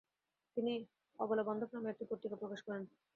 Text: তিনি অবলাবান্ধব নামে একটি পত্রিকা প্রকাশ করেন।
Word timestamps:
তিনি 0.57 0.73
অবলাবান্ধব 1.19 1.69
নামে 1.73 1.91
একটি 1.91 2.05
পত্রিকা 2.09 2.35
প্রকাশ 2.41 2.59
করেন। 2.63 2.83